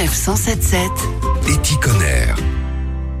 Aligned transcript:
Sanef 0.00 0.14
177. 0.14 0.90
Eticonner. 1.46 2.32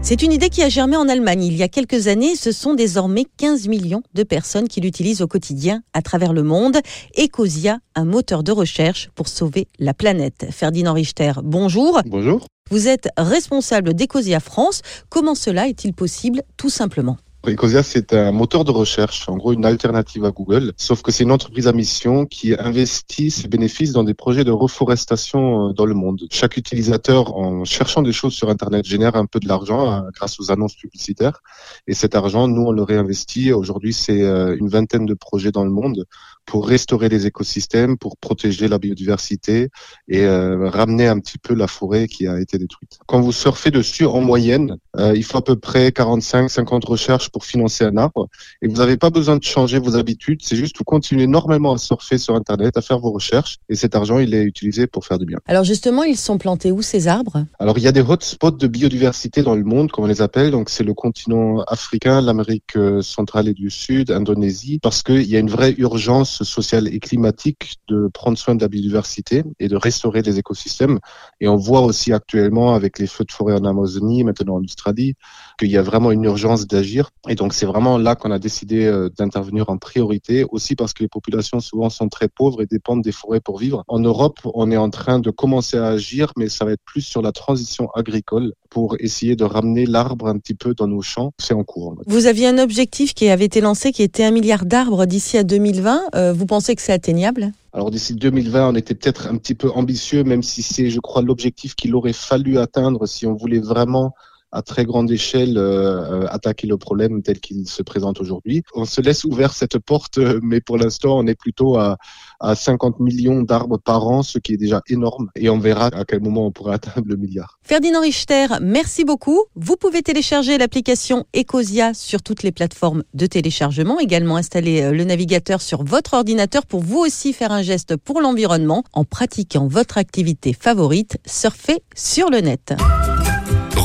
C'est 0.00 0.22
une 0.22 0.32
idée 0.32 0.48
qui 0.48 0.62
a 0.62 0.70
germé 0.70 0.96
en 0.96 1.10
Allemagne 1.10 1.44
il 1.44 1.54
y 1.54 1.62
a 1.62 1.68
quelques 1.68 2.06
années. 2.06 2.36
Ce 2.36 2.52
sont 2.52 2.72
désormais 2.72 3.26
15 3.36 3.68
millions 3.68 4.02
de 4.14 4.22
personnes 4.22 4.66
qui 4.66 4.80
l'utilisent 4.80 5.20
au 5.20 5.26
quotidien 5.26 5.82
à 5.92 6.00
travers 6.00 6.32
le 6.32 6.42
monde. 6.42 6.78
Ecosia, 7.18 7.80
un 7.96 8.06
moteur 8.06 8.42
de 8.42 8.52
recherche 8.52 9.10
pour 9.14 9.28
sauver 9.28 9.68
la 9.78 9.92
planète. 9.92 10.46
Ferdinand 10.50 10.94
Richter, 10.94 11.32
bonjour. 11.42 12.00
Bonjour. 12.06 12.46
Vous 12.70 12.88
êtes 12.88 13.10
responsable 13.18 13.92
d'Ecosia 13.92 14.40
France. 14.40 14.80
Comment 15.10 15.34
cela 15.34 15.68
est-il 15.68 15.92
possible 15.92 16.42
tout 16.56 16.70
simplement? 16.70 17.18
Ecosia, 17.48 17.82
c'est 17.82 18.12
un 18.12 18.32
moteur 18.32 18.64
de 18.64 18.70
recherche, 18.70 19.26
en 19.26 19.38
gros 19.38 19.54
une 19.54 19.64
alternative 19.64 20.26
à 20.26 20.30
Google, 20.30 20.74
sauf 20.76 21.00
que 21.00 21.10
c'est 21.10 21.24
une 21.24 21.32
entreprise 21.32 21.68
à 21.68 21.72
mission 21.72 22.26
qui 22.26 22.54
investit 22.54 23.30
ses 23.30 23.48
bénéfices 23.48 23.92
dans 23.92 24.04
des 24.04 24.12
projets 24.12 24.44
de 24.44 24.50
reforestation 24.50 25.70
euh, 25.70 25.72
dans 25.72 25.86
le 25.86 25.94
monde. 25.94 26.20
Chaque 26.30 26.58
utilisateur, 26.58 27.34
en 27.34 27.64
cherchant 27.64 28.02
des 28.02 28.12
choses 28.12 28.34
sur 28.34 28.50
Internet, 28.50 28.84
génère 28.84 29.16
un 29.16 29.24
peu 29.24 29.40
de 29.40 29.48
l'argent 29.48 29.90
euh, 29.90 30.10
grâce 30.14 30.38
aux 30.38 30.52
annonces 30.52 30.74
publicitaires. 30.74 31.40
Et 31.86 31.94
cet 31.94 32.14
argent, 32.14 32.46
nous, 32.46 32.60
on 32.60 32.72
le 32.72 32.82
réinvestit. 32.82 33.54
Aujourd'hui, 33.54 33.94
c'est 33.94 34.20
euh, 34.20 34.54
une 34.60 34.68
vingtaine 34.68 35.06
de 35.06 35.14
projets 35.14 35.50
dans 35.50 35.64
le 35.64 35.70
monde 35.70 36.04
pour 36.44 36.68
restaurer 36.68 37.08
les 37.08 37.26
écosystèmes, 37.26 37.96
pour 37.96 38.18
protéger 38.18 38.68
la 38.68 38.78
biodiversité 38.78 39.68
et 40.08 40.26
ramener 40.26 41.06
un 41.06 41.20
petit 41.20 41.38
peu 41.38 41.54
la 41.54 41.68
forêt 41.68 42.08
qui 42.08 42.26
a 42.26 42.40
été 42.40 42.58
détruite. 42.58 42.98
Quand 43.06 43.20
vous 43.20 43.30
surfez 43.30 43.70
dessus, 43.70 44.04
en 44.04 44.20
moyenne, 44.20 44.76
il 44.98 45.22
faut 45.22 45.38
à 45.38 45.44
peu 45.44 45.54
près 45.54 45.90
45-50 45.90 46.86
recherches 46.86 47.29
pour 47.30 47.44
financer 47.44 47.84
un 47.84 47.96
arbre. 47.96 48.28
Et 48.62 48.68
vous 48.68 48.76
n'avez 48.76 48.96
pas 48.96 49.10
besoin 49.10 49.36
de 49.36 49.44
changer 49.44 49.78
vos 49.78 49.96
habitudes. 49.96 50.40
C'est 50.42 50.56
juste 50.56 50.76
vous 50.78 50.84
continuez 50.84 51.26
normalement 51.26 51.72
à 51.72 51.78
surfer 51.78 52.18
sur 52.18 52.34
Internet, 52.34 52.76
à 52.76 52.82
faire 52.82 52.98
vos 52.98 53.10
recherches. 53.10 53.58
Et 53.68 53.76
cet 53.76 53.94
argent, 53.94 54.18
il 54.18 54.34
est 54.34 54.42
utilisé 54.42 54.86
pour 54.86 55.04
faire 55.06 55.18
du 55.18 55.26
bien. 55.26 55.38
Alors 55.46 55.64
justement, 55.64 56.04
ils 56.04 56.16
sont 56.16 56.38
plantés 56.38 56.72
où 56.72 56.82
ces 56.82 57.08
arbres? 57.08 57.44
Alors 57.58 57.78
il 57.78 57.84
y 57.84 57.88
a 57.88 57.92
des 57.92 58.00
hotspots 58.00 58.50
de 58.52 58.66
biodiversité 58.66 59.42
dans 59.42 59.54
le 59.54 59.64
monde, 59.64 59.90
comme 59.90 60.04
on 60.04 60.08
les 60.08 60.22
appelle. 60.22 60.50
Donc 60.50 60.70
c'est 60.70 60.84
le 60.84 60.94
continent 60.94 61.62
africain, 61.66 62.20
l'Amérique 62.20 62.76
euh, 62.76 63.02
centrale 63.02 63.48
et 63.48 63.54
du 63.54 63.70
Sud, 63.70 64.10
Indonésie, 64.10 64.78
parce 64.82 65.02
qu'il 65.02 65.28
y 65.28 65.36
a 65.36 65.38
une 65.38 65.50
vraie 65.50 65.74
urgence 65.78 66.42
sociale 66.42 66.88
et 66.88 66.98
climatique 66.98 67.76
de 67.88 68.08
prendre 68.12 68.38
soin 68.38 68.54
de 68.54 68.62
la 68.62 68.68
biodiversité 68.68 69.44
et 69.58 69.68
de 69.68 69.76
restaurer 69.76 70.22
les 70.22 70.38
écosystèmes. 70.38 70.98
Et 71.40 71.48
on 71.48 71.56
voit 71.56 71.82
aussi 71.82 72.12
actuellement 72.12 72.74
avec 72.74 72.98
les 72.98 73.06
feux 73.06 73.24
de 73.24 73.32
forêt 73.32 73.54
en 73.54 73.64
Amazonie, 73.64 74.24
maintenant 74.24 74.56
en 74.56 74.64
Australie, 74.64 75.14
qu'il 75.58 75.70
y 75.70 75.76
a 75.76 75.82
vraiment 75.82 76.10
une 76.12 76.24
urgence 76.24 76.66
d'agir. 76.66 77.10
Et 77.28 77.34
donc 77.34 77.52
c'est 77.52 77.66
vraiment 77.66 77.98
là 77.98 78.14
qu'on 78.14 78.30
a 78.30 78.38
décidé 78.38 78.86
euh, 78.86 79.10
d'intervenir 79.18 79.68
en 79.68 79.76
priorité, 79.76 80.44
aussi 80.50 80.74
parce 80.74 80.92
que 80.94 81.02
les 81.02 81.08
populations 81.08 81.60
souvent 81.60 81.90
sont 81.90 82.08
très 82.08 82.28
pauvres 82.28 82.62
et 82.62 82.66
dépendent 82.66 83.02
des 83.02 83.12
forêts 83.12 83.40
pour 83.40 83.58
vivre. 83.58 83.84
En 83.88 83.98
Europe, 83.98 84.38
on 84.54 84.70
est 84.70 84.76
en 84.76 84.88
train 84.88 85.18
de 85.18 85.30
commencer 85.30 85.76
à 85.76 85.88
agir, 85.88 86.32
mais 86.36 86.48
ça 86.48 86.64
va 86.64 86.72
être 86.72 86.82
plus 86.84 87.02
sur 87.02 87.20
la 87.20 87.32
transition 87.32 87.90
agricole 87.90 88.52
pour 88.70 88.96
essayer 89.00 89.36
de 89.36 89.44
ramener 89.44 89.84
l'arbre 89.84 90.28
un 90.28 90.38
petit 90.38 90.54
peu 90.54 90.74
dans 90.74 90.86
nos 90.86 91.02
champs. 91.02 91.32
C'est 91.38 91.54
en 91.54 91.64
cours. 91.64 91.94
Vous 92.06 92.26
aviez 92.26 92.48
un 92.48 92.58
objectif 92.58 93.12
qui 93.14 93.28
avait 93.28 93.44
été 93.44 93.60
lancé, 93.60 93.92
qui 93.92 94.02
était 94.02 94.24
un 94.24 94.30
milliard 94.30 94.64
d'arbres 94.64 95.04
d'ici 95.04 95.36
à 95.36 95.44
2020. 95.44 96.02
Euh, 96.14 96.32
vous 96.32 96.46
pensez 96.46 96.74
que 96.74 96.82
c'est 96.82 96.92
atteignable? 96.92 97.52
Alors 97.72 97.90
d'ici 97.90 98.14
2020, 98.14 98.70
on 98.70 98.74
était 98.74 98.94
peut-être 98.94 99.28
un 99.28 99.36
petit 99.36 99.54
peu 99.54 99.70
ambitieux, 99.70 100.24
même 100.24 100.42
si 100.42 100.62
c'est, 100.62 100.90
je 100.90 101.00
crois, 101.00 101.22
l'objectif 101.22 101.74
qu'il 101.74 101.94
aurait 101.94 102.12
fallu 102.12 102.58
atteindre 102.58 103.06
si 103.06 103.26
on 103.26 103.34
voulait 103.34 103.60
vraiment 103.60 104.14
à 104.52 104.62
très 104.62 104.84
grande 104.84 105.10
échelle 105.10 105.56
euh, 105.56 106.26
attaquer 106.28 106.66
le 106.66 106.76
problème 106.76 107.22
tel 107.22 107.40
qu'il 107.40 107.68
se 107.68 107.82
présente 107.82 108.20
aujourd'hui. 108.20 108.62
On 108.74 108.84
se 108.84 109.00
laisse 109.00 109.24
ouvert 109.24 109.52
cette 109.52 109.78
porte, 109.78 110.18
euh, 110.18 110.40
mais 110.42 110.60
pour 110.60 110.76
l'instant, 110.76 111.18
on 111.18 111.26
est 111.26 111.34
plutôt 111.34 111.78
à, 111.78 111.96
à 112.40 112.54
50 112.54 113.00
millions 113.00 113.42
d'arbres 113.42 113.78
par 113.78 114.06
an, 114.06 114.22
ce 114.22 114.38
qui 114.38 114.54
est 114.54 114.56
déjà 114.56 114.82
énorme. 114.88 115.30
Et 115.36 115.50
on 115.50 115.58
verra 115.58 115.86
à 115.86 116.04
quel 116.04 116.20
moment 116.20 116.46
on 116.46 116.52
pourra 116.52 116.74
atteindre 116.80 117.06
le 117.06 117.16
milliard. 117.16 117.58
Ferdinand 117.62 118.00
Richter, 118.00 118.46
merci 118.60 119.04
beaucoup. 119.04 119.44
Vous 119.54 119.76
pouvez 119.76 120.02
télécharger 120.02 120.58
l'application 120.58 121.24
Ecosia 121.36 121.94
sur 121.94 122.22
toutes 122.22 122.42
les 122.42 122.52
plateformes 122.52 123.02
de 123.14 123.26
téléchargement. 123.26 123.98
Également 124.00 124.36
installer 124.36 124.82
euh, 124.82 124.92
le 124.92 125.04
navigateur 125.04 125.60
sur 125.60 125.84
votre 125.84 126.14
ordinateur 126.14 126.66
pour 126.66 126.80
vous 126.80 126.98
aussi 126.98 127.32
faire 127.32 127.52
un 127.52 127.62
geste 127.62 127.96
pour 127.96 128.20
l'environnement 128.20 128.84
en 128.92 129.04
pratiquant 129.04 129.68
votre 129.68 129.98
activité 129.98 130.52
favorite, 130.52 131.18
surfer 131.26 131.82
sur 131.94 132.30
le 132.30 132.40
net. 132.40 132.74